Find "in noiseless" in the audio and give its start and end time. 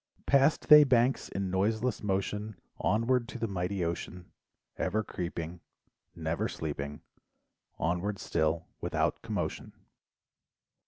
1.29-2.01